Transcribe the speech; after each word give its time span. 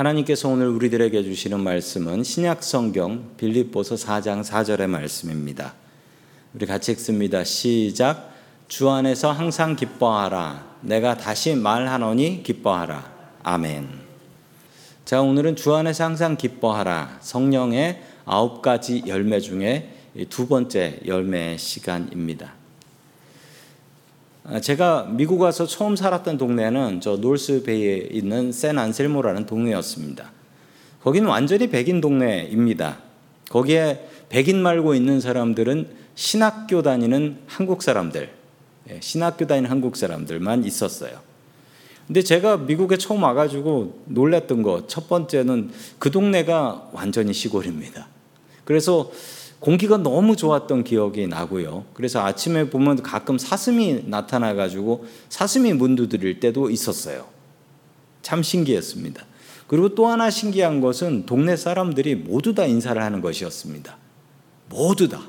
하나님께서 0.00 0.48
오늘 0.48 0.68
우리들에게 0.68 1.22
주시는 1.24 1.60
말씀은 1.60 2.24
신약 2.24 2.62
성경 2.62 3.32
빌립보서 3.36 3.96
4장 3.96 4.42
4절의 4.42 4.86
말씀입니다. 4.86 5.74
우리 6.54 6.64
같이 6.64 6.92
읽습니다. 6.92 7.44
시작. 7.44 8.32
주 8.66 8.88
안에서 8.88 9.30
항상 9.30 9.76
기뻐하라. 9.76 10.78
내가 10.80 11.18
다시 11.18 11.54
말하노니 11.54 12.42
기뻐하라. 12.42 13.12
아멘. 13.42 13.88
자, 15.04 15.20
오늘은 15.20 15.56
주 15.56 15.74
안에서 15.74 16.04
항상 16.04 16.38
기뻐하라. 16.38 17.18
성령의 17.20 18.02
아홉 18.24 18.62
가지 18.62 19.02
열매 19.06 19.38
중에 19.38 19.94
두 20.30 20.48
번째 20.48 21.00
열매 21.04 21.58
시간입니다. 21.58 22.59
아, 24.44 24.60
제가 24.60 25.08
미국 25.10 25.40
와서 25.40 25.66
처음 25.66 25.96
살았던 25.96 26.38
동네는 26.38 27.00
저 27.00 27.16
노스베이에 27.16 28.08
있는 28.10 28.52
샌 28.52 28.78
안셀모라는 28.78 29.46
동네였습니다. 29.46 30.32
거기는 31.02 31.28
완전히 31.28 31.68
백인 31.68 32.00
동네입니다. 32.00 32.98
거기에 33.50 34.08
백인 34.28 34.62
말고 34.62 34.94
있는 34.94 35.20
사람들은 35.20 35.88
신학교 36.14 36.82
다니는 36.82 37.38
한국 37.46 37.82
사람들, 37.82 38.30
예, 38.90 38.98
신학교 39.00 39.46
다니는 39.46 39.70
한국 39.70 39.96
사람들만 39.96 40.64
있었어요. 40.64 41.18
근데 42.06 42.22
제가 42.22 42.56
미국에 42.56 42.96
처음 42.96 43.22
와가지고 43.22 44.02
놀랬던 44.06 44.62
거 44.62 44.84
첫 44.88 45.08
번째는 45.08 45.70
그 45.98 46.10
동네가 46.10 46.90
완전히 46.92 47.32
시골입니다. 47.32 48.08
그래서 48.64 49.10
공기가 49.60 49.98
너무 49.98 50.36
좋았던 50.36 50.84
기억이 50.84 51.26
나고요. 51.26 51.84
그래서 51.92 52.24
아침에 52.24 52.70
보면 52.70 53.02
가끔 53.02 53.36
사슴이 53.38 54.04
나타나가지고 54.06 55.06
사슴이 55.28 55.74
문 55.74 55.96
두드릴 55.96 56.40
때도 56.40 56.70
있었어요. 56.70 57.26
참 58.22 58.42
신기했습니다. 58.42 59.24
그리고 59.66 59.94
또 59.94 60.08
하나 60.08 60.30
신기한 60.30 60.80
것은 60.80 61.26
동네 61.26 61.56
사람들이 61.56 62.14
모두 62.16 62.54
다 62.54 62.64
인사를 62.64 63.00
하는 63.00 63.20
것이었습니다. 63.20 63.96
모두 64.70 65.08
다. 65.08 65.22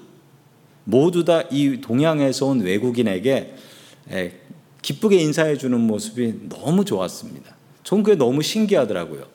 모두 0.85 1.23
다 1.25 1.43
이 1.51 1.79
동양에서 1.81 2.47
온 2.47 2.61
외국인에게 2.61 3.53
기쁘게 4.81 5.17
인사해 5.17 5.57
주는 5.57 5.79
모습이 5.79 6.47
너무 6.49 6.85
좋았습니다. 6.85 7.53
전 7.83 8.01
그게 8.01 8.17
너무 8.17 8.41
신기하더라고요. 8.41 9.25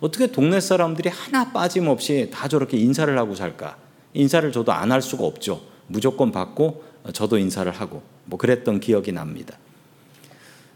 어떻게 0.00 0.26
동네 0.28 0.60
사람들이 0.60 1.10
하나 1.10 1.52
빠짐없이 1.52 2.30
다 2.32 2.48
저렇게 2.48 2.76
인사를 2.76 3.16
하고 3.18 3.34
살까? 3.34 3.76
인사를 4.16 4.50
저도 4.50 4.72
안 4.72 4.90
할 4.90 5.02
수가 5.02 5.24
없죠. 5.24 5.60
무조건 5.88 6.32
받고 6.32 6.82
저도 7.12 7.38
인사를 7.38 7.70
하고 7.70 8.02
뭐 8.24 8.38
그랬던 8.38 8.80
기억이 8.80 9.12
납니다. 9.12 9.56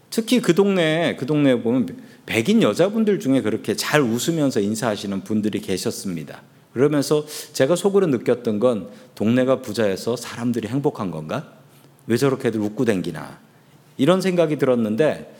특히 0.09 0.41
그 0.41 0.53
동네에 0.53 1.15
그 1.15 1.25
동네에 1.25 1.61
보면 1.61 1.87
백인 2.25 2.61
여자분들 2.61 3.19
중에 3.19 3.41
그렇게 3.41 3.75
잘 3.75 4.01
웃으면서 4.01 4.59
인사하시는 4.59 5.21
분들이 5.23 5.59
계셨습니다. 5.59 6.43
그러면서 6.73 7.25
제가 7.53 7.75
속으로 7.75 8.07
느꼈던 8.07 8.59
건 8.59 8.89
동네가 9.15 9.61
부자여서 9.61 10.15
사람들이 10.15 10.67
행복한 10.67 11.11
건가? 11.11 11.53
왜 12.07 12.17
저렇게들 12.17 12.59
웃고 12.61 12.85
댕기나? 12.85 13.39
이런 13.97 14.21
생각이 14.21 14.57
들었는데 14.57 15.35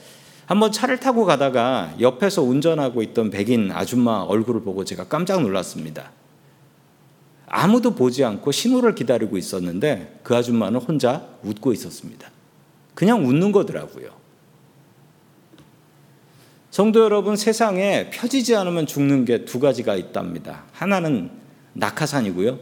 한번 0.46 0.72
차를 0.72 1.00
타고 1.00 1.24
가다가 1.24 1.94
옆에서 2.00 2.42
운전하고 2.42 3.02
있던 3.02 3.30
백인 3.30 3.70
아줌마 3.72 4.20
얼굴을 4.20 4.62
보고 4.62 4.84
제가 4.84 5.04
깜짝 5.04 5.40
놀랐습니다. 5.40 6.10
아무도 7.54 7.94
보지 7.94 8.24
않고 8.24 8.50
신호를 8.50 8.94
기다리고 8.94 9.36
있었는데 9.36 10.20
그 10.22 10.34
아줌마는 10.34 10.80
혼자 10.80 11.28
웃고 11.44 11.74
있었습니다. 11.74 12.30
그냥 12.94 13.26
웃는 13.26 13.52
거더라고요. 13.52 14.10
성도 16.70 17.00
여러분, 17.04 17.36
세상에 17.36 18.08
펴지지 18.08 18.56
않으면 18.56 18.86
죽는 18.86 19.26
게 19.26 19.44
두 19.44 19.60
가지가 19.60 19.96
있답니다. 19.96 20.64
하나는 20.72 21.30
낙하산이고요. 21.74 22.58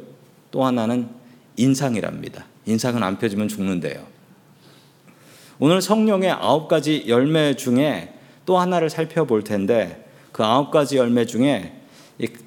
또 0.51 0.65
하나는 0.65 1.09
인상이랍니다. 1.57 2.47
인상은 2.67 3.05
안 3.05 3.17
펴지면 3.17 3.47
죽는데요. 3.47 4.05
오늘 5.61 5.81
성령의 5.81 6.33
아홉 6.33 6.67
가지 6.67 7.05
열매 7.06 7.55
중에 7.55 8.12
또 8.45 8.59
하나를 8.59 8.91
살펴볼 8.91 9.45
텐데 9.45 10.11
그 10.33 10.43
아홉 10.43 10.73
가지 10.73 10.97
열매 10.97 11.27
중에 11.27 11.80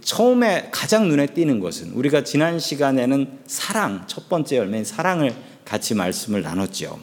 처음에 0.02 0.70
가장 0.72 1.08
눈에 1.08 1.28
띄는 1.28 1.60
것은 1.60 1.92
우리가 1.94 2.24
지난 2.24 2.60
시간에는 2.60 3.40
사랑, 3.48 4.04
첫 4.08 4.30
번째 4.30 4.58
열매인 4.58 4.84
사랑을 4.84 5.34
같이 5.66 5.96
말씀을 5.96 6.42
나눴죠. 6.42 7.00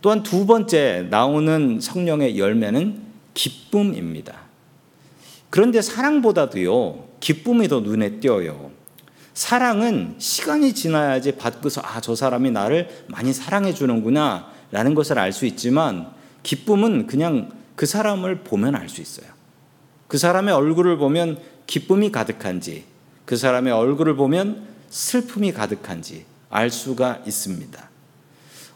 또한 0.00 0.22
두 0.22 0.46
번째 0.46 1.06
나오는 1.10 1.80
성령의 1.80 2.38
열매는 2.38 3.02
기쁨입니다. 3.34 4.46
그런데 5.50 5.82
사랑보다도요, 5.82 7.08
기쁨이 7.20 7.68
더 7.68 7.80
눈에 7.80 8.20
띄어요. 8.20 8.70
사랑은 9.34 10.14
시간이 10.18 10.74
지나야지 10.74 11.36
받고서, 11.36 11.82
아, 11.84 12.00
저 12.00 12.14
사람이 12.14 12.50
나를 12.50 13.04
많이 13.08 13.32
사랑해 13.32 13.74
주는구나, 13.74 14.50
라는 14.70 14.94
것을 14.94 15.18
알 15.18 15.32
수 15.32 15.46
있지만, 15.46 16.10
기쁨은 16.42 17.06
그냥 17.06 17.50
그 17.74 17.86
사람을 17.86 18.40
보면 18.40 18.74
알 18.74 18.88
수 18.88 19.00
있어요. 19.00 19.35
그 20.08 20.18
사람의 20.18 20.54
얼굴을 20.54 20.98
보면 20.98 21.38
기쁨이 21.66 22.12
가득한지, 22.12 22.84
그 23.24 23.36
사람의 23.36 23.72
얼굴을 23.72 24.16
보면 24.16 24.66
슬픔이 24.88 25.52
가득한지 25.52 26.24
알 26.48 26.70
수가 26.70 27.22
있습니다. 27.26 27.90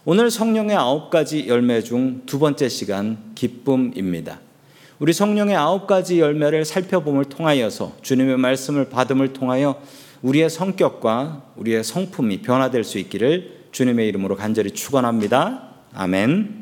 오늘 0.03 0.31
성령의 0.31 0.75
아홉 0.75 1.09
가지 1.09 1.47
열매 1.47 1.81
중 1.81 2.23
두 2.25 2.39
번째 2.39 2.67
시간 2.69 3.17
기쁨입니다. 3.35 4.39
우리 4.99 5.13
성령의 5.13 5.55
아홉 5.55 5.87
가지 5.87 6.19
열매를 6.19 6.65
살펴봄을 6.65 7.25
통하여서 7.25 7.97
주님의 8.01 8.37
말씀을 8.37 8.89
받음을 8.89 9.33
통하여 9.33 9.81
우리의 10.21 10.49
성격과 10.49 11.53
우리의 11.55 11.83
성품이 11.83 12.41
변화될 12.41 12.83
수 12.83 12.99
있기를 12.99 13.61
주님의 13.71 14.07
이름으로 14.09 14.35
간절히 14.35 14.71
축원합니다. 14.71 15.69
아멘. 15.93 16.60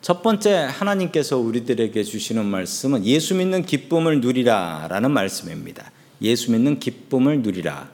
첫 0.00 0.22
번째 0.22 0.66
하나님께서 0.70 1.36
우리들에게 1.36 2.02
주시는 2.02 2.46
말씀은 2.46 3.04
예수 3.04 3.34
믿는 3.34 3.66
기쁨을 3.66 4.22
누리라라는 4.22 5.10
말씀입니다. 5.10 5.90
예수 6.22 6.52
믿는 6.52 6.78
기쁨을 6.80 7.42
누리라. 7.42 7.88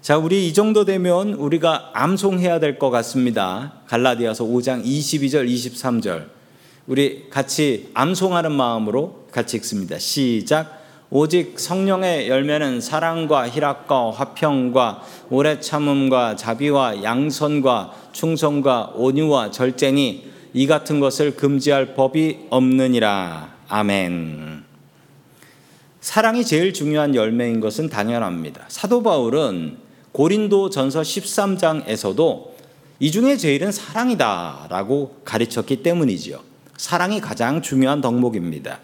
자, 0.00 0.18
우리 0.18 0.46
이 0.46 0.52
정도 0.52 0.84
되면 0.84 1.32
우리가 1.32 1.90
암송해야 1.94 2.60
될 2.60 2.78
것 2.78 2.90
같습니다. 2.90 3.72
갈라디아서 3.88 4.44
5장 4.44 4.84
22절, 4.84 5.52
23절. 5.52 6.26
우리 6.86 7.28
같이 7.28 7.90
암송하는 7.94 8.52
마음으로 8.52 9.26
같이 9.32 9.56
읽습니다. 9.56 9.98
시작. 9.98 10.84
오직 11.10 11.58
성령의 11.58 12.28
열매는 12.28 12.80
사랑과 12.80 13.48
희락과 13.48 14.12
화평과 14.12 15.02
오래 15.30 15.58
참음과 15.58 16.36
자비와 16.36 17.02
양선과 17.02 18.10
충성과 18.12 18.92
온유와 18.94 19.50
절제니 19.50 20.35
이 20.56 20.66
같은 20.66 21.00
것을 21.00 21.36
금지할 21.36 21.94
법이 21.94 22.46
없느니라. 22.48 23.56
아멘. 23.68 24.64
사랑이 26.00 26.46
제일 26.46 26.72
중요한 26.72 27.14
열매인 27.14 27.60
것은 27.60 27.90
당연합니다. 27.90 28.64
사도 28.68 29.02
바울은 29.02 29.76
고린도 30.12 30.70
전서 30.70 31.02
13장에서도 31.02 32.46
이 33.00 33.10
중에 33.10 33.36
제일은 33.36 33.70
사랑이다라고 33.70 35.20
가르쳤기 35.26 35.82
때문이지요. 35.82 36.40
사랑이 36.78 37.20
가장 37.20 37.60
중요한 37.60 38.00
덕목입니다. 38.00 38.80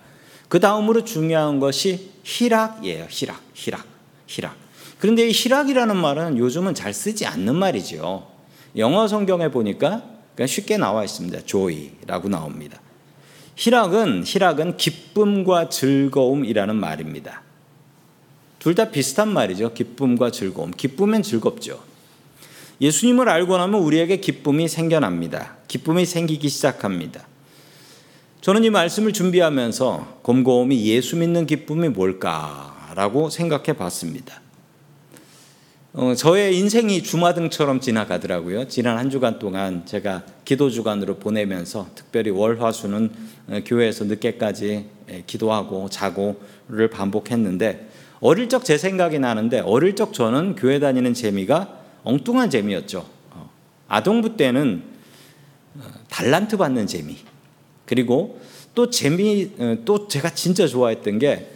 그 0.50 0.60
다음으로 0.60 1.04
중요한 1.04 1.58
것이 1.58 2.10
희락이에요. 2.22 3.06
희락, 3.08 3.40
희락, 3.54 3.86
희락. 4.26 4.54
그런데 4.98 5.26
이 5.26 5.32
희락이라는 5.32 5.96
말은 5.96 6.36
요즘은 6.36 6.74
잘 6.74 6.92
쓰지 6.92 7.24
않는 7.24 7.56
말이죠. 7.56 8.26
영어 8.76 9.08
성경에 9.08 9.48
보니까 9.50 10.11
그러니까 10.34 10.46
쉽게 10.52 10.76
나와 10.76 11.04
있습니다. 11.04 11.44
joy라고 11.44 12.28
나옵니다. 12.28 12.80
희락은 13.56 14.24
희락은 14.26 14.76
기쁨과 14.76 15.68
즐거움이라는 15.68 16.74
말입니다. 16.76 17.42
둘 18.58 18.74
다 18.74 18.90
비슷한 18.90 19.28
말이죠. 19.32 19.72
기쁨과 19.74 20.30
즐거움. 20.30 20.70
기쁨은 20.70 21.22
즐겁죠. 21.22 21.82
예수님을 22.80 23.28
알고 23.28 23.56
나면 23.56 23.80
우리에게 23.80 24.18
기쁨이 24.18 24.68
생겨납니다. 24.68 25.56
기쁨이 25.68 26.06
생기기 26.06 26.48
시작합니다. 26.48 27.26
저는 28.40 28.64
이 28.64 28.70
말씀을 28.70 29.12
준비하면서 29.12 30.18
곰곰이 30.22 30.84
예수 30.86 31.16
믿는 31.16 31.46
기쁨이 31.46 31.88
뭘까라고 31.88 33.30
생각해 33.30 33.74
봤습니다. 33.74 34.41
어, 35.94 36.14
저의 36.14 36.56
인생이 36.56 37.02
주마등처럼 37.02 37.80
지나가더라고요. 37.80 38.66
지난 38.68 38.96
한 38.96 39.10
주간 39.10 39.38
동안 39.38 39.84
제가 39.84 40.24
기도 40.42 40.70
주간으로 40.70 41.16
보내면서 41.16 41.86
특별히 41.94 42.30
월화수는 42.30 43.10
어, 43.48 43.60
교회에서 43.66 44.06
늦게까지 44.06 44.86
예, 45.10 45.22
기도하고 45.26 45.90
자고를 45.90 46.88
반복했는데 46.90 47.90
어릴 48.20 48.48
적 48.48 48.64
제 48.64 48.78
생각이 48.78 49.18
나는데 49.18 49.60
어릴 49.60 49.94
적 49.94 50.14
저는 50.14 50.54
교회 50.54 50.78
다니는 50.78 51.12
재미가 51.12 51.80
엉뚱한 52.04 52.48
재미였죠. 52.48 53.06
어, 53.32 53.50
아동부 53.88 54.38
때는 54.38 54.82
어, 55.74 55.82
달란트 56.08 56.56
받는 56.56 56.86
재미 56.86 57.18
그리고 57.84 58.40
또 58.74 58.88
재미 58.88 59.50
어, 59.58 59.76
또 59.84 60.08
제가 60.08 60.30
진짜 60.30 60.66
좋아했던 60.66 61.18
게 61.18 61.50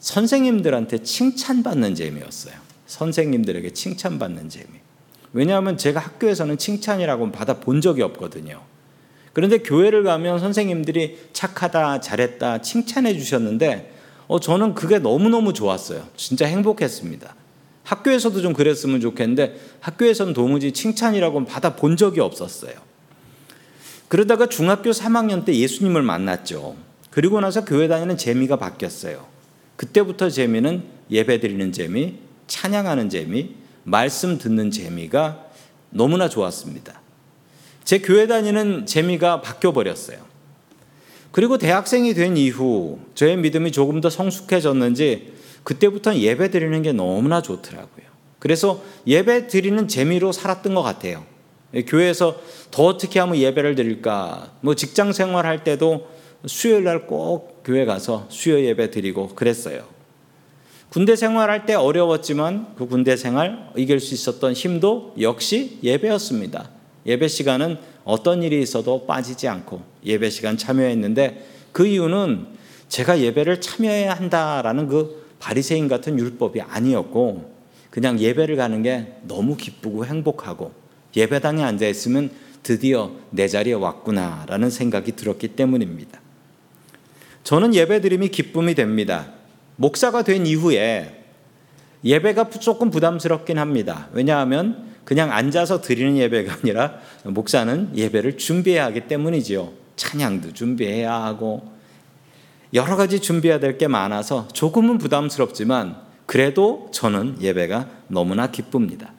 선생님들한테 0.00 1.04
칭찬받는 1.04 1.94
재미였어요. 1.94 2.67
선생님들에게 2.88 3.70
칭찬받는 3.70 4.48
재미. 4.48 4.80
왜냐하면 5.32 5.76
제가 5.76 6.00
학교에서는 6.00 6.58
칭찬이라고 6.58 7.30
받아 7.30 7.60
본 7.60 7.80
적이 7.80 8.02
없거든요. 8.02 8.62
그런데 9.34 9.58
교회를 9.58 10.02
가면 10.02 10.40
선생님들이 10.40 11.28
착하다, 11.32 12.00
잘했다, 12.00 12.62
칭찬해 12.62 13.16
주셨는데, 13.16 13.94
어, 14.26 14.40
저는 14.40 14.74
그게 14.74 14.98
너무너무 14.98 15.52
좋았어요. 15.52 16.08
진짜 16.16 16.46
행복했습니다. 16.46 17.34
학교에서도 17.84 18.40
좀 18.40 18.52
그랬으면 18.52 19.00
좋겠는데, 19.00 19.60
학교에서는 19.80 20.32
도무지 20.32 20.72
칭찬이라고 20.72 21.44
받아 21.44 21.76
본 21.76 21.96
적이 21.96 22.20
없었어요. 22.20 22.72
그러다가 24.08 24.46
중학교 24.48 24.90
3학년 24.90 25.44
때 25.44 25.54
예수님을 25.54 26.02
만났죠. 26.02 26.76
그리고 27.10 27.40
나서 27.40 27.64
교회 27.64 27.86
다니는 27.86 28.16
재미가 28.16 28.56
바뀌었어요. 28.56 29.26
그때부터 29.76 30.30
재미는 30.30 30.82
예배 31.10 31.40
드리는 31.40 31.70
재미, 31.72 32.14
찬양하는 32.48 33.08
재미, 33.08 33.54
말씀 33.84 34.38
듣는 34.38 34.70
재미가 34.70 35.46
너무나 35.90 36.28
좋았습니다. 36.28 37.00
제 37.84 38.00
교회 38.00 38.26
다니는 38.26 38.86
재미가 38.86 39.40
바뀌어 39.40 39.72
버렸어요. 39.72 40.18
그리고 41.30 41.56
대학생이 41.58 42.14
된 42.14 42.36
이후 42.36 42.98
저의 43.14 43.36
믿음이 43.36 43.70
조금 43.70 44.00
더 44.00 44.10
성숙해졌는지 44.10 45.34
그때부터 45.62 46.16
예배 46.16 46.50
드리는 46.50 46.82
게 46.82 46.92
너무나 46.92 47.42
좋더라고요. 47.42 48.06
그래서 48.38 48.82
예배 49.06 49.48
드리는 49.48 49.88
재미로 49.88 50.32
살았던 50.32 50.74
것 50.74 50.82
같아요. 50.82 51.24
교회에서 51.86 52.40
더 52.70 52.84
어떻게 52.84 53.20
하면 53.20 53.36
예배를 53.36 53.74
드릴까? 53.74 54.52
뭐 54.62 54.74
직장 54.74 55.12
생활할 55.12 55.64
때도 55.64 56.08
수요일 56.46 56.84
날 56.84 57.06
꼭 57.06 57.62
교회 57.64 57.84
가서 57.84 58.26
수요 58.30 58.60
예배 58.60 58.90
드리고 58.90 59.28
그랬어요. 59.34 59.97
군대 60.90 61.16
생활할 61.16 61.66
때 61.66 61.74
어려웠지만 61.74 62.74
그 62.76 62.86
군대 62.86 63.16
생활 63.16 63.70
이길 63.76 64.00
수 64.00 64.14
있었던 64.14 64.54
힘도 64.54 65.14
역시 65.20 65.78
예배였습니다. 65.82 66.70
예배 67.04 67.28
시간은 67.28 67.76
어떤 68.04 68.42
일이 68.42 68.60
있어도 68.62 69.06
빠지지 69.06 69.48
않고 69.48 69.82
예배 70.04 70.30
시간 70.30 70.56
참여했는데 70.56 71.46
그 71.72 71.86
이유는 71.86 72.46
제가 72.88 73.20
예배를 73.20 73.60
참여해야 73.60 74.14
한다라는 74.14 74.88
그 74.88 75.26
바리새인 75.38 75.88
같은 75.88 76.18
율법이 76.18 76.62
아니었고 76.62 77.52
그냥 77.90 78.18
예배를 78.18 78.56
가는 78.56 78.82
게 78.82 79.14
너무 79.22 79.56
기쁘고 79.56 80.06
행복하고 80.06 80.72
예배당에 81.14 81.62
앉아 81.62 81.86
있으면 81.86 82.30
드디어 82.62 83.12
내 83.30 83.46
자리에 83.46 83.74
왔구나라는 83.74 84.70
생각이 84.70 85.12
들었기 85.12 85.48
때문입니다. 85.48 86.20
저는 87.44 87.74
예배드림이 87.74 88.28
기쁨이 88.28 88.74
됩니다. 88.74 89.32
목사가 89.78 90.22
된 90.22 90.44
이후에 90.44 91.24
예배가 92.04 92.50
조금 92.50 92.90
부담스럽긴 92.90 93.58
합니다. 93.58 94.08
왜냐하면 94.12 94.88
그냥 95.04 95.32
앉아서 95.32 95.80
드리는 95.80 96.16
예배가 96.16 96.58
아니라 96.60 96.94
목사는 97.24 97.92
예배를 97.96 98.38
준비해야 98.38 98.86
하기 98.86 99.02
때문이지요. 99.02 99.72
찬양도 99.96 100.52
준비해야 100.52 101.12
하고 101.12 101.72
여러 102.74 102.96
가지 102.96 103.20
준비해야 103.20 103.60
될 103.60 103.78
게 103.78 103.86
많아서 103.88 104.48
조금은 104.52 104.98
부담스럽지만 104.98 105.96
그래도 106.26 106.90
저는 106.92 107.36
예배가 107.40 107.88
너무나 108.08 108.48
기쁩니다. 108.50 109.12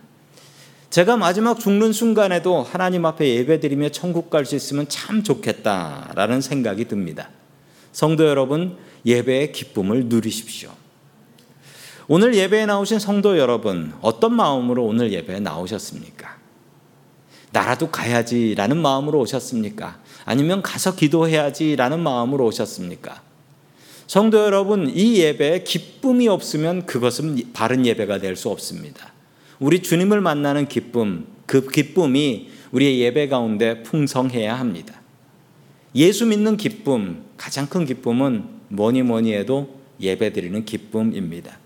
제가 0.89 1.17
마지막 1.17 1.59
죽는 1.59 1.94
순간에도 1.94 2.63
하나님 2.63 3.06
앞에 3.06 3.27
예배드리며 3.35 3.89
천국 3.89 4.29
갈 4.29 4.45
수 4.45 4.56
있으면 4.56 4.88
참 4.89 5.23
좋겠다라는 5.23 6.41
생각이 6.41 6.85
듭니다. 6.85 7.29
성도 7.91 8.27
여러분, 8.27 8.77
예배의 9.05 9.51
기쁨을 9.51 10.05
누리십시오. 10.05 10.71
오늘 12.07 12.33
예배에 12.35 12.65
나오신 12.65 12.99
성도 12.99 13.37
여러분, 13.37 13.93
어떤 14.01 14.33
마음으로 14.33 14.83
오늘 14.85 15.13
예배에 15.13 15.39
나오셨습니까? 15.39 16.37
나라도 17.51 17.89
가야지라는 17.91 18.77
마음으로 18.77 19.19
오셨습니까? 19.19 19.99
아니면 20.25 20.61
가서 20.61 20.95
기도해야지라는 20.95 21.99
마음으로 21.99 22.45
오셨습니까? 22.45 23.21
성도 24.07 24.43
여러분, 24.43 24.91
이 24.95 25.17
예배에 25.19 25.63
기쁨이 25.63 26.27
없으면 26.27 26.87
그것은 26.87 27.53
바른 27.53 27.85
예배가 27.85 28.19
될 28.19 28.35
수 28.35 28.49
없습니다. 28.49 29.13
우리 29.59 29.81
주님을 29.81 30.21
만나는 30.21 30.67
기쁨, 30.67 31.27
그 31.45 31.69
기쁨이 31.69 32.49
우리의 32.71 33.01
예배 33.01 33.27
가운데 33.27 33.83
풍성해야 33.83 34.57
합니다. 34.57 35.01
예수 35.95 36.25
믿는 36.25 36.57
기쁨, 36.57 37.23
가장 37.37 37.67
큰 37.67 37.85
기쁨은 37.85 38.58
뭐니 38.69 39.04
뭐니 39.04 39.33
해도 39.33 39.80
예배 40.00 40.33
드리는 40.33 40.63
기쁨입니다. 40.66 41.57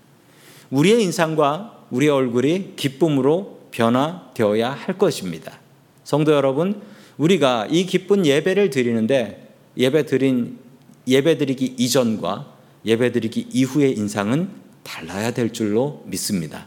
우리의 0.70 1.02
인상과 1.04 1.86
우리의 1.90 2.10
얼굴이 2.10 2.72
기쁨으로 2.76 3.60
변화되어야 3.70 4.70
할 4.70 4.98
것입니다. 4.98 5.60
성도 6.02 6.32
여러분, 6.32 6.82
우리가 7.16 7.68
이 7.70 7.86
기쁜 7.86 8.26
예배를 8.26 8.70
드리는데 8.70 9.54
예배 9.76 10.06
드린 10.06 10.58
예배 11.06 11.38
드리기 11.38 11.74
이전과 11.78 12.52
예배 12.84 13.12
드리기 13.12 13.48
이후의 13.52 13.92
인상은 13.92 14.48
달라야 14.82 15.32
될 15.32 15.52
줄로 15.52 16.02
믿습니다. 16.06 16.66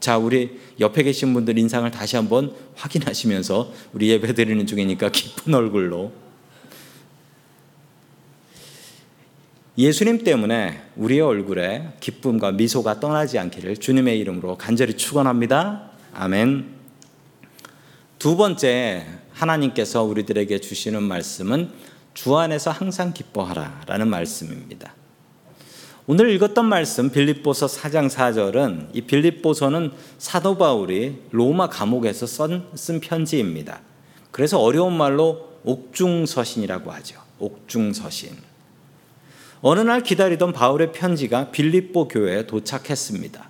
자, 0.00 0.16
우리 0.16 0.58
옆에 0.80 1.02
계신 1.02 1.34
분들 1.34 1.58
인상을 1.58 1.90
다시 1.90 2.16
한번 2.16 2.52
확인하시면서 2.76 3.72
우리 3.92 4.10
예배 4.10 4.34
드리는 4.34 4.64
중이니까 4.66 5.10
기쁜 5.10 5.54
얼굴로 5.54 6.12
예수님 9.78 10.24
때문에 10.24 10.82
우리의 10.96 11.20
얼굴에 11.20 11.92
기쁨과 12.00 12.50
미소가 12.50 12.98
떠나지 12.98 13.38
않기를 13.38 13.76
주님의 13.76 14.18
이름으로 14.18 14.58
간절히 14.58 14.96
축원합니다. 14.96 15.90
아멘. 16.12 16.66
두 18.18 18.36
번째 18.36 19.06
하나님께서 19.32 20.02
우리들에게 20.02 20.58
주시는 20.58 21.00
말씀은 21.04 21.70
주 22.12 22.36
안에서 22.36 22.72
항상 22.72 23.14
기뻐하라라는 23.14 24.08
말씀입니다. 24.08 24.94
오늘 26.08 26.30
읽었던 26.30 26.64
말씀 26.64 27.12
빌립보서 27.12 27.66
4장 27.66 28.10
4절은 28.10 28.88
이 28.94 29.02
빌립보서는 29.02 29.92
사도 30.18 30.58
바울이 30.58 31.22
로마 31.30 31.68
감옥에서 31.68 32.26
쓴, 32.26 32.64
쓴 32.74 32.98
편지입니다. 32.98 33.82
그래서 34.32 34.58
어려운 34.58 34.96
말로 34.96 35.60
옥중서신이라고 35.62 36.90
하죠. 36.90 37.20
옥중서신. 37.38 38.47
어느 39.60 39.80
날 39.80 40.02
기다리던 40.02 40.52
바울의 40.52 40.92
편지가 40.92 41.50
빌립보 41.50 42.08
교회에 42.08 42.46
도착했습니다. 42.46 43.48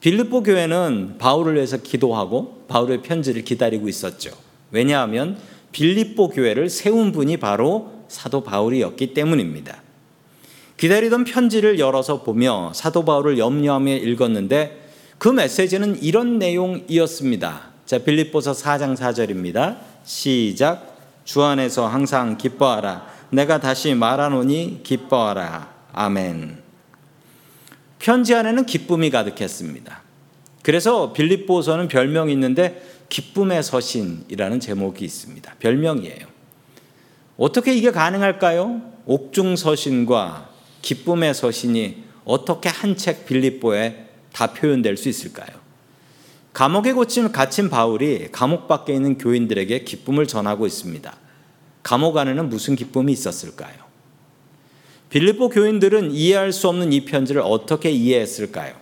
빌립보 0.00 0.42
교회는 0.42 1.18
바울을 1.18 1.54
위해서 1.54 1.76
기도하고 1.76 2.64
바울의 2.68 3.02
편지를 3.02 3.42
기다리고 3.44 3.88
있었죠. 3.88 4.30
왜냐하면 4.70 5.36
빌립보 5.72 6.30
교회를 6.30 6.70
세운 6.70 7.12
분이 7.12 7.36
바로 7.36 7.92
사도 8.08 8.42
바울이었기 8.42 9.14
때문입니다. 9.14 9.82
기다리던 10.76 11.24
편지를 11.24 11.78
열어서 11.78 12.22
보며 12.22 12.72
사도 12.74 13.04
바울을 13.04 13.38
염려하며 13.38 13.96
읽었는데 13.96 14.82
그 15.18 15.28
메시지는 15.28 16.02
이런 16.02 16.38
내용이었습니다. 16.38 17.70
자, 17.86 17.98
빌립보서 17.98 18.52
4장 18.52 18.96
4절입니다. 18.96 19.76
시작. 20.04 20.96
주 21.24 21.42
안에서 21.42 21.86
항상 21.86 22.36
기뻐하라. 22.36 23.11
내가 23.32 23.58
다시 23.60 23.94
말하노니 23.94 24.80
기뻐하라. 24.82 25.72
아멘. 25.92 26.58
편지 27.98 28.34
안에는 28.34 28.66
기쁨이 28.66 29.08
가득했습니다. 29.10 30.02
그래서 30.62 31.12
빌립보서는 31.14 31.88
별명이 31.88 32.30
있는데 32.32 32.82
기쁨의 33.08 33.62
서신이라는 33.62 34.60
제목이 34.60 35.04
있습니다. 35.04 35.54
별명이에요. 35.58 36.26
어떻게 37.38 37.74
이게 37.74 37.90
가능할까요? 37.90 38.82
옥중 39.06 39.56
서신과 39.56 40.50
기쁨의 40.82 41.34
서신이 41.34 42.04
어떻게 42.24 42.68
한 42.68 42.96
책 42.96 43.24
빌립보에 43.26 44.08
다 44.32 44.52
표현될 44.52 44.96
수 44.98 45.08
있을까요? 45.08 45.62
감옥에 46.52 46.92
갇힌 47.32 47.70
바울이 47.70 48.28
감옥 48.30 48.68
밖에 48.68 48.92
있는 48.94 49.16
교인들에게 49.16 49.84
기쁨을 49.84 50.26
전하고 50.26 50.66
있습니다. 50.66 51.21
감옥 51.82 52.16
안에는 52.16 52.48
무슨 52.48 52.76
기쁨이 52.76 53.12
있었을까요? 53.12 53.74
빌립보 55.10 55.50
교인들은 55.50 56.12
이해할 56.12 56.52
수 56.52 56.68
없는 56.68 56.92
이 56.92 57.04
편지를 57.04 57.42
어떻게 57.42 57.90
이해했을까요? 57.90 58.74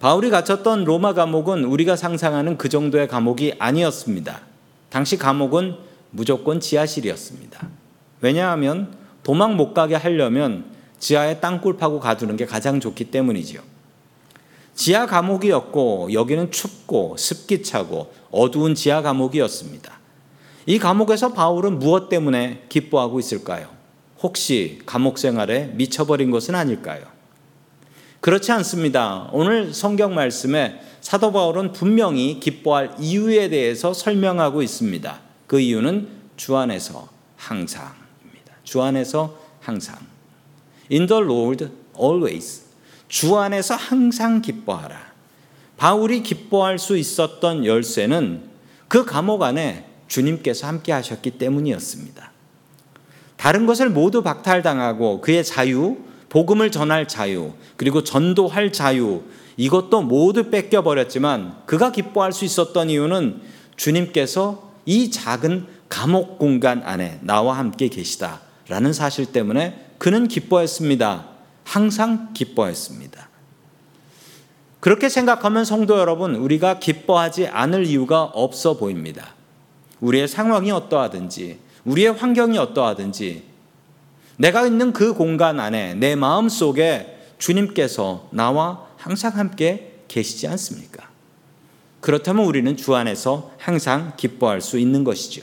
바울이 0.00 0.30
갇혔던 0.30 0.84
로마 0.84 1.12
감옥은 1.12 1.64
우리가 1.64 1.96
상상하는 1.96 2.56
그 2.58 2.68
정도의 2.68 3.08
감옥이 3.08 3.54
아니었습니다. 3.58 4.40
당시 4.90 5.16
감옥은 5.16 5.76
무조건 6.10 6.60
지하실이었습니다. 6.60 7.68
왜냐하면 8.20 8.96
도망 9.22 9.56
못 9.56 9.74
가게 9.74 9.94
하려면 9.94 10.64
지하에 10.98 11.40
땅굴 11.40 11.76
파고 11.76 12.00
가두는 12.00 12.36
게 12.36 12.46
가장 12.46 12.80
좋기 12.80 13.10
때문이지요. 13.10 13.60
지하 14.74 15.06
감옥이었고 15.06 16.12
여기는 16.12 16.50
춥고 16.50 17.16
습기 17.18 17.62
차고 17.62 18.12
어두운 18.30 18.74
지하 18.74 19.02
감옥이었습니다. 19.02 20.01
이 20.66 20.78
감옥에서 20.78 21.32
바울은 21.32 21.78
무엇 21.78 22.08
때문에 22.08 22.64
기뻐하고 22.68 23.18
있을까요? 23.18 23.68
혹시 24.22 24.78
감옥 24.86 25.18
생활에 25.18 25.72
미쳐버린 25.74 26.30
것은 26.30 26.54
아닐까요? 26.54 27.02
그렇지 28.20 28.52
않습니다. 28.52 29.28
오늘 29.32 29.74
성경 29.74 30.14
말씀에 30.14 30.80
사도 31.00 31.32
바울은 31.32 31.72
분명히 31.72 32.38
기뻐할 32.38 32.94
이유에 33.00 33.48
대해서 33.48 33.92
설명하고 33.92 34.62
있습니다. 34.62 35.20
그 35.48 35.58
이유는 35.58 36.08
주 36.36 36.56
안에서 36.56 37.08
항상입니다. 37.36 38.54
주 38.62 38.80
안에서 38.80 39.36
항상. 39.60 39.98
In 40.90 41.06
the 41.08 41.20
Lord 41.22 41.68
always. 42.00 42.62
주 43.08 43.36
안에서 43.36 43.74
항상 43.74 44.40
기뻐하라. 44.40 45.12
바울이 45.76 46.22
기뻐할 46.22 46.78
수 46.78 46.96
있었던 46.96 47.66
열쇠는 47.66 48.44
그 48.86 49.04
감옥 49.04 49.42
안에 49.42 49.91
주님께서 50.12 50.66
함께 50.66 50.92
하셨기 50.92 51.32
때문이었습니다. 51.32 52.32
다른 53.38 53.64
것을 53.64 53.88
모두 53.88 54.22
박탈당하고 54.22 55.22
그의 55.22 55.42
자유, 55.42 55.96
복음을 56.28 56.70
전할 56.70 57.08
자유, 57.08 57.52
그리고 57.76 58.04
전도할 58.04 58.72
자유, 58.72 59.22
이것도 59.56 60.02
모두 60.02 60.50
뺏겨버렸지만 60.50 61.62
그가 61.64 61.92
기뻐할 61.92 62.32
수 62.32 62.44
있었던 62.44 62.90
이유는 62.90 63.40
주님께서 63.76 64.72
이 64.84 65.10
작은 65.10 65.66
감옥 65.88 66.38
공간 66.38 66.82
안에 66.84 67.20
나와 67.22 67.56
함께 67.56 67.88
계시다라는 67.88 68.92
사실 68.92 69.24
때문에 69.26 69.94
그는 69.96 70.28
기뻐했습니다. 70.28 71.26
항상 71.64 72.34
기뻐했습니다. 72.34 73.28
그렇게 74.80 75.08
생각하면 75.08 75.64
성도 75.64 75.98
여러분, 75.98 76.34
우리가 76.34 76.80
기뻐하지 76.80 77.46
않을 77.46 77.86
이유가 77.86 78.24
없어 78.24 78.76
보입니다. 78.76 79.34
우리의 80.02 80.28
상황이 80.28 80.70
어떠하든지, 80.70 81.58
우리의 81.84 82.12
환경이 82.12 82.58
어떠하든지, 82.58 83.44
내가 84.36 84.66
있는 84.66 84.92
그 84.92 85.14
공간 85.14 85.58
안에 85.58 85.94
내 85.94 86.14
마음 86.16 86.48
속에 86.48 87.18
주님께서 87.38 88.28
나와 88.30 88.86
항상 88.96 89.36
함께 89.38 90.02
계시지 90.08 90.46
않습니까? 90.48 91.08
그렇다면 92.00 92.44
우리는 92.44 92.76
주 92.76 92.94
안에서 92.94 93.52
항상 93.58 94.12
기뻐할 94.16 94.60
수 94.60 94.78
있는 94.78 95.04
것이죠. 95.04 95.42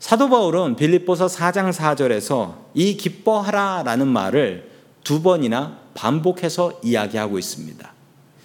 사도 0.00 0.28
바울은 0.28 0.76
빌립보서 0.76 1.26
4장 1.26 1.72
4절에서 1.72 2.56
이 2.74 2.96
기뻐하라라는 2.96 4.08
말을 4.08 4.70
두 5.04 5.22
번이나 5.22 5.78
반복해서 5.94 6.80
이야기하고 6.82 7.38
있습니다. 7.38 7.92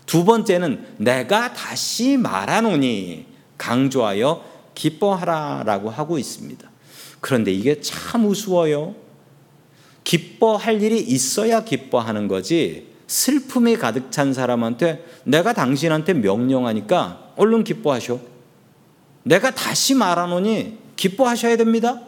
두 0.06 0.26
번째는 0.26 0.86
내가 0.98 1.54
다시 1.54 2.18
말하노니 2.18 3.26
강조하여 3.58 4.57
기뻐하라라고 4.78 5.90
하고 5.90 6.20
있습니다. 6.20 6.70
그런데 7.20 7.52
이게 7.52 7.82
참 7.82 8.26
우스워요. 8.26 8.96
기뻐할 10.04 10.82
일이 10.82 11.00
있어야 11.00 11.64
기뻐하는 11.64 12.28
거지. 12.28 12.88
슬픔이 13.08 13.76
가득 13.76 14.12
찬 14.12 14.34
사람한테 14.34 15.04
내가 15.24 15.54
당신한테 15.54 16.14
명령하니까 16.14 17.34
얼른 17.38 17.64
기뻐하셔. 17.64 18.20
내가 19.24 19.54
다시 19.54 19.96
말하노니 19.96 20.78
기뻐하셔야 20.96 21.58
됩니다. 21.58 22.02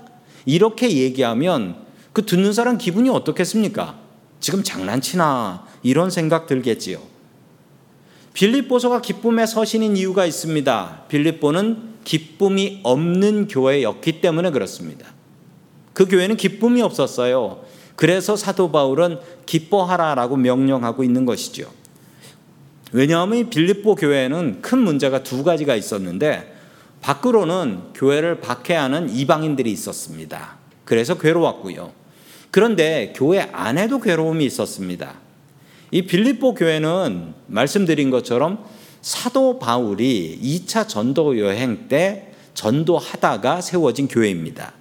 이렇게 0.46 0.92
얘기하면 0.92 1.76
그 2.14 2.26
듣는 2.26 2.54
사람 2.54 2.78
기분이 2.78 3.10
어떻겠습니까? 3.10 3.98
지금 4.40 4.64
장난치나 4.64 5.66
이런 5.82 6.10
생각 6.12 6.48
들겠지요. 6.48 7.02
빌립보서가 8.34 9.02
기쁨의 9.02 9.48
서신인 9.48 9.98
이유가 9.98 10.26
있습니다. 10.26 11.06
빌립보는 11.08 11.88
기쁨이 12.03 12.79
없는 12.84 13.48
교회였기 13.48 14.22
때문에 14.22 14.51
그렇습니다. 14.51 15.08
그 15.94 16.06
교회는 16.08 16.38
기쁨이 16.38 16.82
없었어요. 16.82 17.62
그래서 17.96 18.36
사도 18.36 18.72
바울은 18.72 19.20
기뻐하라라고 19.46 20.38
명령하고 20.38 21.03
있는 21.03 21.25
것이죠. 21.25 21.70
왜냐하면 22.91 23.50
빌립보 23.50 23.96
교회에는 23.96 24.62
큰 24.62 24.79
문제가 24.79 25.24
두 25.24 25.44
가지가 25.44 25.75
있었는데 25.75 26.56
밖으로는 27.01 27.94
교회를 27.94 28.39
박해하는 28.41 29.10
이방인들이 29.10 29.72
있었습니다. 29.72 30.58
그래서 30.86 31.18
괴로웠고요. 31.18 31.91
그런데 32.51 33.13
교회 33.15 33.41
안에도 33.51 34.00
괴로움이 34.00 34.46
있었습니다. 34.46 35.15
이 35.91 36.03
빌립보 36.03 36.56
교회는 36.56 37.34
말씀드린 37.48 38.10
것처럼 38.10 38.63
사도 39.01 39.60
바울이 39.60 40.39
2차 40.41 40.88
전도 40.88 41.39
여행 41.39 41.88
때 41.88 42.32
전도하다가 42.53 43.62
세워진 43.62 44.08
교회입니다. 44.08 44.74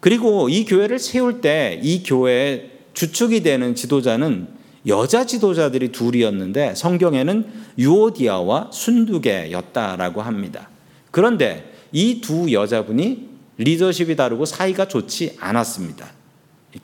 그리고 0.00 0.48
이 0.48 0.64
교회를 0.64 0.98
세울 0.98 1.40
때 1.40 1.80
이 1.82 2.02
교회의 2.02 2.70
주축이 2.94 3.42
되는 3.42 3.74
지도자는 3.74 4.48
여자 4.86 5.26
지도자들이 5.26 5.90
둘이었는데 5.90 6.74
성경에는 6.74 7.46
유오디아와 7.78 8.70
순두개였다라고 8.72 10.22
합니다. 10.22 10.68
그런데 11.10 11.72
이 11.92 12.20
두 12.20 12.52
여자분이 12.52 13.28
리더십이 13.58 14.16
다르고 14.16 14.44
사이가 14.44 14.86
좋지 14.88 15.36
않았습니다. 15.40 16.15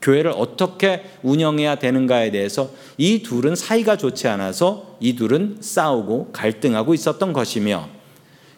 교회를 0.01 0.31
어떻게 0.35 1.03
운영해야 1.23 1.75
되는가에 1.75 2.31
대해서 2.31 2.71
이 2.97 3.23
둘은 3.23 3.55
사이가 3.55 3.97
좋지 3.97 4.27
않아서 4.27 4.97
이 4.99 5.15
둘은 5.15 5.57
싸우고 5.61 6.31
갈등하고 6.31 6.93
있었던 6.93 7.33
것이며 7.33 7.89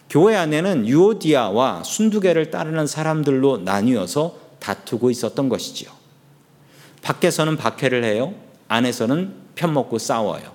교회 0.10 0.36
안에는 0.36 0.88
유오디아와 0.88 1.84
순두개를 1.84 2.52
따르는 2.52 2.88
사람들로 2.88 3.58
나뉘어서 3.60 4.38
다투고 4.60 5.10
있었던 5.10 5.50
것이지요. 5.50 5.90
밖에서는 7.02 7.58
박해를 7.58 8.04
해요. 8.04 8.34
안에서는 8.68 9.34
편먹고 9.56 9.98
싸워요. 9.98 10.54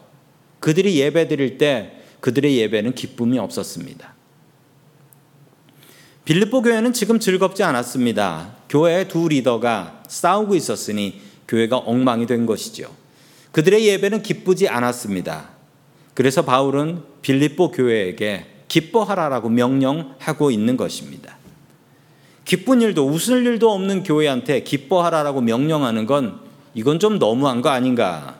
그들이 0.60 0.98
예배 0.98 1.28
드릴 1.28 1.58
때 1.58 1.92
그들의 2.20 2.56
예배는 2.58 2.94
기쁨이 2.94 3.38
없었습니다. 3.38 4.14
빌립보 6.30 6.62
교회는 6.62 6.92
지금 6.92 7.18
즐겁지 7.18 7.64
않았습니다. 7.64 8.52
교회의 8.68 9.08
두 9.08 9.26
리더가 9.26 10.04
싸우고 10.06 10.54
있었으니 10.54 11.20
교회가 11.48 11.78
엉망이 11.78 12.26
된 12.26 12.46
것이죠. 12.46 12.88
그들의 13.50 13.84
예배는 13.84 14.22
기쁘지 14.22 14.68
않았습니다. 14.68 15.48
그래서 16.14 16.42
바울은 16.42 17.02
빌립보 17.22 17.72
교회에게 17.72 18.46
기뻐하라라고 18.68 19.48
명령하고 19.48 20.52
있는 20.52 20.76
것입니다. 20.76 21.36
기쁜 22.44 22.80
일도 22.80 23.08
웃을 23.08 23.44
일도 23.44 23.72
없는 23.72 24.04
교회한테 24.04 24.62
기뻐하라라고 24.62 25.40
명령하는 25.40 26.06
건 26.06 26.38
이건 26.74 27.00
좀 27.00 27.18
너무한 27.18 27.60
거 27.60 27.70
아닌가? 27.70 28.38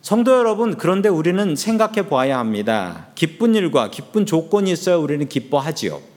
성도 0.00 0.32
여러분, 0.32 0.78
그런데 0.78 1.10
우리는 1.10 1.54
생각해 1.54 2.08
봐야 2.08 2.38
합니다. 2.38 3.08
기쁜 3.14 3.54
일과 3.54 3.90
기쁜 3.90 4.24
조건이 4.24 4.72
있어야 4.72 4.96
우리는 4.96 5.28
기뻐하지요. 5.28 6.15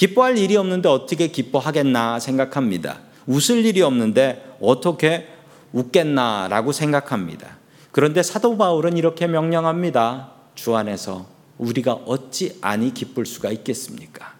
기뻐할 0.00 0.38
일이 0.38 0.56
없는데 0.56 0.88
어떻게 0.88 1.26
기뻐하겠나 1.26 2.20
생각합니다. 2.20 3.00
웃을 3.26 3.66
일이 3.66 3.82
없는데 3.82 4.56
어떻게 4.58 5.28
웃겠나라고 5.74 6.72
생각합니다. 6.72 7.58
그런데 7.92 8.22
사도 8.22 8.56
바울은 8.56 8.96
이렇게 8.96 9.26
명령합니다. 9.26 10.32
주 10.54 10.74
안에서 10.74 11.26
우리가 11.58 11.92
어찌 12.06 12.56
아니 12.62 12.94
기쁠 12.94 13.26
수가 13.26 13.50
있겠습니까? 13.50 14.36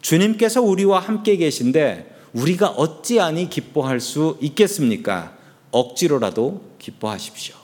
주님께서 0.00 0.62
우리와 0.62 1.00
함께 1.00 1.36
계신데 1.36 2.20
우리가 2.32 2.68
어찌 2.70 3.20
아니 3.20 3.50
기뻐할 3.50 4.00
수 4.00 4.38
있겠습니까? 4.40 5.36
억지로라도 5.70 6.62
기뻐하십시오. 6.78 7.54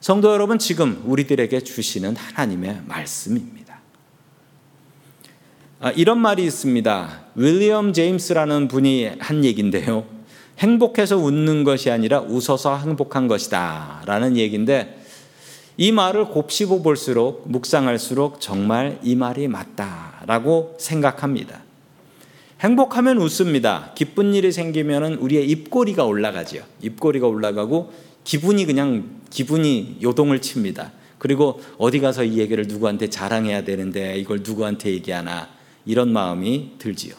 성도 0.00 0.32
여러분, 0.32 0.58
지금 0.58 1.00
우리들에게 1.06 1.60
주시는 1.60 2.16
하나님의 2.16 2.80
말씀입니다. 2.86 3.63
아, 5.84 5.90
이런 5.90 6.18
말이 6.18 6.42
있습니다. 6.46 7.24
윌리엄 7.34 7.92
제임스라는 7.92 8.68
분이 8.68 9.06
한 9.18 9.44
얘기인데요. 9.44 10.06
행복해서 10.58 11.18
웃는 11.18 11.62
것이 11.62 11.90
아니라 11.90 12.22
웃어서 12.22 12.78
행복한 12.78 13.28
것이다. 13.28 14.02
라는 14.06 14.38
얘기인데 14.38 15.04
이 15.76 15.92
말을 15.92 16.28
곱씹어 16.28 16.80
볼수록 16.80 17.42
묵상할수록 17.50 18.40
정말 18.40 18.98
이 19.02 19.14
말이 19.14 19.46
맞다라고 19.46 20.74
생각합니다. 20.80 21.60
행복하면 22.60 23.18
웃습니다. 23.18 23.92
기쁜 23.94 24.32
일이 24.32 24.52
생기면 24.52 25.16
우리의 25.16 25.46
입꼬리가 25.50 26.04
올라가지요. 26.06 26.62
입꼬리가 26.80 27.26
올라가고 27.26 27.92
기분이 28.24 28.64
그냥 28.64 29.20
기분이 29.28 29.98
요동을 30.02 30.40
칩니다. 30.40 30.92
그리고 31.18 31.60
어디 31.76 32.00
가서 32.00 32.24
이 32.24 32.38
얘기를 32.38 32.64
누구한테 32.66 33.10
자랑해야 33.10 33.64
되는데 33.64 34.16
이걸 34.16 34.40
누구한테 34.42 34.90
얘기하나 34.90 35.52
이런 35.86 36.12
마음이 36.12 36.72
들지요. 36.78 37.14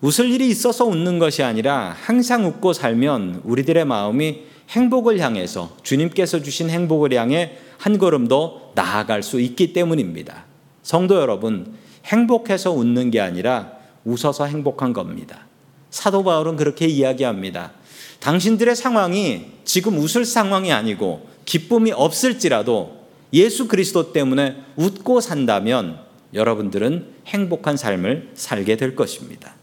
웃을 0.00 0.30
일이 0.30 0.48
있어서 0.48 0.86
웃는 0.86 1.18
것이 1.18 1.42
아니라 1.42 1.94
항상 2.00 2.46
웃고 2.46 2.72
살면 2.72 3.42
우리들의 3.44 3.84
마음이 3.84 4.44
행복을 4.70 5.18
향해서 5.18 5.76
주님께서 5.82 6.42
주신 6.42 6.70
행복을 6.70 7.12
향해 7.14 7.58
한 7.76 7.98
걸음 7.98 8.28
더 8.28 8.72
나아갈 8.74 9.22
수 9.22 9.40
있기 9.40 9.72
때문입니다. 9.72 10.44
성도 10.82 11.16
여러분, 11.16 11.74
행복해서 12.06 12.72
웃는 12.72 13.10
게 13.10 13.20
아니라 13.20 13.72
웃어서 14.04 14.46
행복한 14.46 14.92
겁니다. 14.92 15.46
사도 15.90 16.24
바울은 16.24 16.56
그렇게 16.56 16.86
이야기합니다. 16.86 17.72
당신들의 18.20 18.76
상황이 18.76 19.46
지금 19.64 19.98
웃을 19.98 20.24
상황이 20.24 20.72
아니고 20.72 21.28
기쁨이 21.44 21.92
없을지라도 21.92 23.00
예수 23.32 23.68
그리스도 23.68 24.12
때문에 24.12 24.56
웃고 24.76 25.20
산다면 25.20 26.09
여러분들은 26.34 27.14
행복한 27.26 27.76
삶을 27.76 28.30
살게 28.34 28.76
될 28.76 28.94
것입니다. 28.94 29.54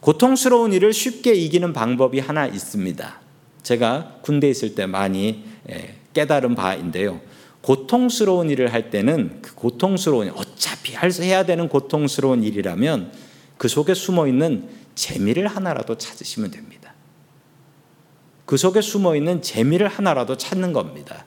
고통스러운 0.00 0.72
일을 0.72 0.92
쉽게 0.92 1.34
이기는 1.34 1.72
방법이 1.72 2.20
하나 2.20 2.46
있습니다. 2.46 3.20
제가 3.62 4.18
군대에 4.22 4.50
있을 4.50 4.74
때 4.74 4.86
많이 4.86 5.44
깨달은 6.12 6.54
바인데요. 6.54 7.20
고통스러운 7.62 8.50
일을 8.50 8.72
할 8.72 8.90
때는 8.90 9.40
그 9.42 9.54
고통스러운 9.54 10.30
어차피 10.30 10.94
해야 10.94 11.44
되는 11.44 11.68
고통스러운 11.68 12.44
일이라면 12.44 13.12
그 13.58 13.68
속에 13.68 13.94
숨어 13.94 14.28
있는 14.28 14.68
재미를 14.94 15.48
하나라도 15.48 15.96
찾으시면 15.98 16.52
됩니다. 16.52 16.94
그 18.44 18.56
속에 18.56 18.80
숨어 18.80 19.16
있는 19.16 19.42
재미를 19.42 19.88
하나라도 19.88 20.36
찾는 20.36 20.72
겁니다. 20.72 21.24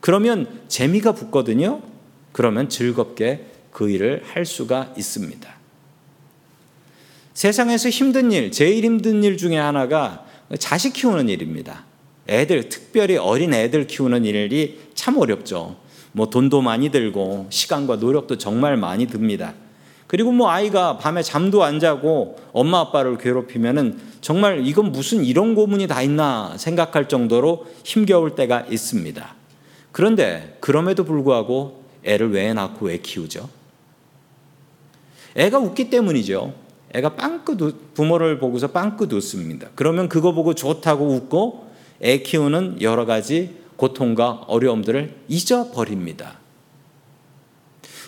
그러면 0.00 0.62
재미가 0.66 1.12
붙거든요. 1.12 1.82
그러면 2.32 2.68
즐겁게 2.68 3.46
그 3.76 3.90
일을 3.90 4.22
할 4.24 4.46
수가 4.46 4.94
있습니다. 4.96 5.54
세상에서 7.34 7.90
힘든 7.90 8.32
일, 8.32 8.50
제일 8.50 8.82
힘든 8.82 9.22
일 9.22 9.36
중에 9.36 9.58
하나가 9.58 10.24
자식 10.58 10.94
키우는 10.94 11.28
일입니다. 11.28 11.84
애들, 12.26 12.70
특별히 12.70 13.18
어린 13.18 13.52
애들 13.52 13.86
키우는 13.86 14.24
일이 14.24 14.80
참 14.94 15.18
어렵죠. 15.18 15.76
뭐 16.12 16.30
돈도 16.30 16.62
많이 16.62 16.88
들고 16.88 17.48
시간과 17.50 17.96
노력도 17.96 18.38
정말 18.38 18.78
많이 18.78 19.06
듭니다. 19.08 19.52
그리고 20.06 20.32
뭐 20.32 20.48
아이가 20.48 20.96
밤에 20.96 21.22
잠도 21.22 21.62
안 21.62 21.78
자고 21.78 22.38
엄마 22.52 22.80
아빠를 22.80 23.18
괴롭히면은 23.18 23.98
정말 24.22 24.66
이건 24.66 24.90
무슨 24.90 25.22
이런 25.22 25.54
고문이 25.54 25.86
다 25.86 26.00
있나 26.00 26.56
생각할 26.56 27.10
정도로 27.10 27.66
힘겨울 27.84 28.36
때가 28.36 28.64
있습니다. 28.70 29.34
그런데 29.92 30.56
그럼에도 30.60 31.04
불구하고 31.04 31.84
애를 32.04 32.32
왜 32.32 32.54
낳고 32.54 32.86
왜 32.86 32.96
키우죠? 32.96 33.55
애가 35.36 35.58
웃기 35.58 35.90
때문이죠. 35.90 36.54
애가 36.94 37.14
빵긋 37.14 37.94
부모를 37.94 38.38
보고서 38.38 38.68
빵긋 38.68 39.12
웃습니다. 39.12 39.68
그러면 39.74 40.08
그거 40.08 40.32
보고 40.32 40.54
좋다고 40.54 41.06
웃고 41.08 41.66
애 42.02 42.18
키우는 42.18 42.80
여러 42.80 43.04
가지 43.04 43.56
고통과 43.76 44.44
어려움들을 44.46 45.14
잊어버립니다. 45.28 46.38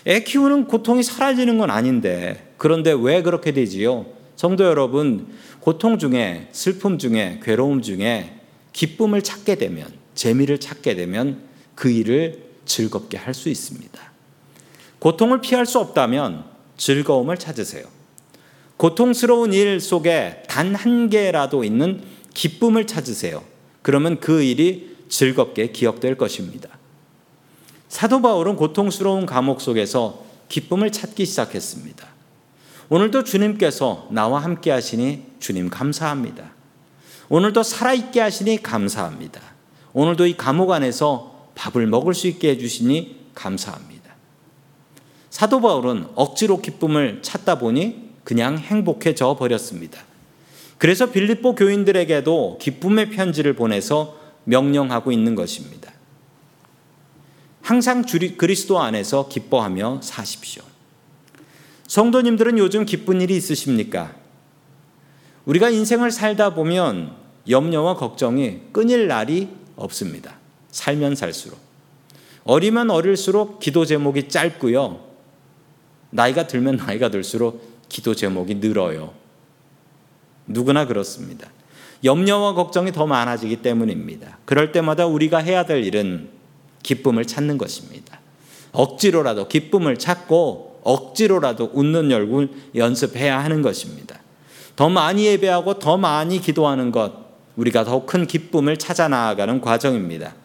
애 0.07 0.23
키우는 0.23 0.65
고통이 0.65 1.03
사라지는 1.03 1.57
건 1.57 1.69
아닌데 1.69 2.53
그런데 2.57 2.91
왜 2.91 3.21
그렇게 3.21 3.51
되지요? 3.51 4.05
성도 4.35 4.63
여러분, 4.63 5.27
고통 5.59 5.99
중에 5.99 6.47
슬픔 6.51 6.97
중에 6.97 7.41
괴로움 7.43 7.81
중에 7.81 8.39
기쁨을 8.73 9.21
찾게 9.21 9.55
되면 9.55 9.87
재미를 10.15 10.59
찾게 10.59 10.95
되면 10.95 11.41
그 11.75 11.89
일을 11.91 12.43
즐겁게 12.65 13.17
할 13.17 13.33
수 13.33 13.49
있습니다. 13.49 13.99
고통을 14.99 15.41
피할 15.41 15.65
수 15.65 15.79
없다면 15.79 16.45
즐거움을 16.79 17.37
찾으세요. 17.37 17.85
고통스러운 18.77 19.53
일 19.53 19.79
속에 19.79 20.43
단 20.47 20.73
한 20.73 21.09
개라도 21.09 21.63
있는 21.63 22.01
기쁨을 22.33 22.87
찾으세요. 22.87 23.43
그러면 23.81 24.19
그 24.19 24.41
일이 24.41 24.95
즐겁게 25.09 25.71
기억될 25.71 26.15
것입니다. 26.15 26.69
사도 27.89 28.21
바울은 28.21 28.55
고통스러운 28.55 29.25
감옥 29.25 29.61
속에서 29.61 30.23
기쁨을 30.47 30.91
찾기 30.91 31.25
시작했습니다. 31.25 32.07
오늘도 32.87 33.23
주님께서 33.23 34.07
나와 34.11 34.39
함께 34.41 34.71
하시니 34.71 35.23
주님 35.39 35.69
감사합니다. 35.69 36.51
오늘도 37.27 37.61
살아있게 37.61 38.21
하시니 38.21 38.63
감사합니다. 38.63 39.41
오늘도 39.93 40.27
이 40.27 40.37
감옥 40.37 40.71
안에서 40.71 41.49
밥을 41.55 41.87
먹을 41.87 42.13
수 42.13 42.27
있게 42.27 42.51
해주시니 42.51 43.31
감사합니다. 43.35 43.88
사도 45.39 45.61
바울은 45.61 46.05
억지로 46.15 46.59
기쁨을 46.59 47.19
찾다 47.21 47.59
보니 47.59 48.09
그냥 48.25 48.57
행복해져 48.57 49.37
버렸습니다. 49.39 50.03
그래서 50.77 51.11
빌립보 51.11 51.55
교인들에게도 51.55 52.57
기쁨의 52.61 53.11
편지를 53.11 53.53
보내서 53.53 54.17
명령하고 54.43 55.13
있는 55.13 55.35
것입니다. 55.35 55.93
항상 57.61 58.03
그리스도 58.35 58.81
안에서 58.81 59.29
기뻐하며 59.29 60.01
사십시오. 60.03 60.61
성도님들은 61.87 62.57
요즘 62.57 62.83
기쁜 62.83 63.21
일이 63.21 63.37
있으십니까? 63.37 64.13
우리가 65.45 65.69
인생을 65.69 66.11
살다 66.11 66.53
보면 66.53 67.15
염려와 67.47 67.95
걱정이 67.95 68.59
끊일 68.73 69.07
날이 69.07 69.47
없습니다. 69.77 70.35
살면 70.71 71.15
살수록. 71.15 71.57
어리면 72.43 72.89
어릴수록 72.89 73.61
기도 73.61 73.85
제목이 73.85 74.27
짧고요. 74.27 75.07
나이가 76.09 76.47
들면 76.47 76.77
나이가 76.77 77.09
들수록 77.09 77.87
기도 77.89 78.15
제목이 78.15 78.55
늘어요. 78.55 79.13
누구나 80.47 80.85
그렇습니다. 80.85 81.49
염려와 82.03 82.53
걱정이 82.53 82.91
더 82.91 83.05
많아지기 83.05 83.57
때문입니다. 83.57 84.37
그럴 84.45 84.71
때마다 84.71 85.05
우리가 85.05 85.39
해야 85.39 85.65
될 85.65 85.83
일은 85.83 86.29
기쁨을 86.81 87.25
찾는 87.25 87.57
것입니다. 87.57 88.19
억지로라도 88.71 89.47
기쁨을 89.47 89.97
찾고 89.97 90.81
억지로라도 90.83 91.71
웃는 91.73 92.11
얼굴 92.11 92.49
연습해야 92.75 93.43
하는 93.43 93.61
것입니다. 93.61 94.19
더 94.75 94.89
많이 94.89 95.25
예배하고 95.25 95.79
더 95.79 95.97
많이 95.97 96.39
기도하는 96.39 96.91
것, 96.91 97.11
우리가 97.57 97.83
더 97.83 98.05
큰 98.05 98.25
기쁨을 98.25 98.77
찾아 98.77 99.09
나아가는 99.09 99.59
과정입니다. 99.59 100.35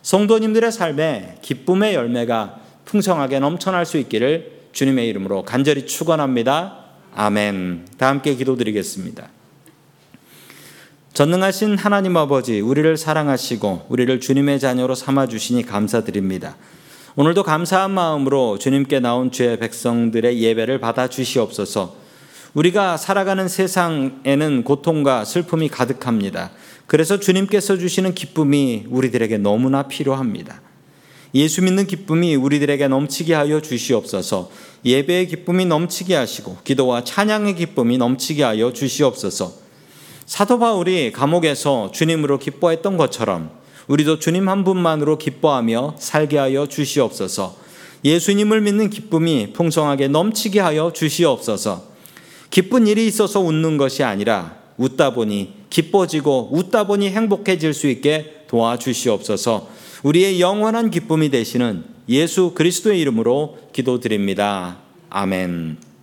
성도님들의 0.00 0.72
삶에 0.72 1.38
기쁨의 1.42 1.94
열매가 1.94 2.60
풍성하게 2.86 3.40
넘쳐날 3.40 3.84
수 3.84 3.98
있기를 3.98 4.55
주님의 4.76 5.08
이름으로 5.08 5.42
간절히 5.42 5.86
축원합니다. 5.86 6.76
아멘. 7.14 7.86
다 7.96 8.08
함께 8.08 8.34
기도드리겠습니다. 8.34 9.26
전능하신 11.14 11.78
하나님 11.78 12.14
아버지, 12.18 12.60
우리를 12.60 12.94
사랑하시고 12.98 13.86
우리를 13.88 14.20
주님의 14.20 14.60
자녀로 14.60 14.94
삼아 14.94 15.28
주시니 15.28 15.64
감사드립니다. 15.64 16.56
오늘도 17.14 17.42
감사한 17.44 17.90
마음으로 17.92 18.58
주님께 18.58 19.00
나온 19.00 19.30
주의 19.30 19.58
백성들의 19.58 20.42
예배를 20.42 20.78
받아 20.78 21.08
주시옵소서. 21.08 21.96
우리가 22.52 22.98
살아가는 22.98 23.48
세상에는 23.48 24.62
고통과 24.62 25.24
슬픔이 25.24 25.70
가득합니다. 25.70 26.50
그래서 26.86 27.18
주님께서 27.18 27.78
주시는 27.78 28.14
기쁨이 28.14 28.84
우리들에게 28.90 29.38
너무나 29.38 29.84
필요합니다. 29.84 30.65
예수 31.36 31.60
믿는 31.60 31.86
기쁨이 31.86 32.34
우리들에게 32.34 32.88
넘치게 32.88 33.34
하여 33.34 33.60
주시옵소서. 33.60 34.50
예배의 34.86 35.28
기쁨이 35.28 35.66
넘치게 35.66 36.14
하시고 36.14 36.56
기도와 36.64 37.04
찬양의 37.04 37.56
기쁨이 37.56 37.98
넘치게 37.98 38.42
하여 38.42 38.72
주시옵소서. 38.72 39.52
사도 40.24 40.58
바울이 40.58 41.12
감옥에서 41.12 41.90
주님으로 41.92 42.38
기뻐했던 42.38 42.96
것처럼 42.96 43.50
우리도 43.86 44.18
주님 44.18 44.48
한 44.48 44.64
분만으로 44.64 45.18
기뻐하며 45.18 45.96
살게 45.98 46.38
하여 46.38 46.66
주시옵소서. 46.66 47.54
예수님을 48.02 48.62
믿는 48.62 48.88
기쁨이 48.88 49.52
풍성하게 49.52 50.08
넘치게 50.08 50.60
하여 50.60 50.90
주시옵소서. 50.94 51.84
기쁜 52.48 52.86
일이 52.86 53.06
있어서 53.06 53.40
웃는 53.40 53.76
것이 53.76 54.02
아니라 54.02 54.56
웃다 54.78 55.12
보니 55.12 55.52
기뻐지고 55.68 56.48
웃다 56.52 56.86
보니 56.86 57.10
행복해질 57.10 57.74
수 57.74 57.88
있게 57.88 58.44
도와주시옵소서. 58.48 59.75
우리의 60.02 60.40
영원한 60.40 60.90
기쁨이 60.90 61.30
되시는 61.30 61.84
예수 62.08 62.52
그리스도의 62.54 63.00
이름으로 63.00 63.58
기도드립니다. 63.72 64.78
아멘. 65.10 65.86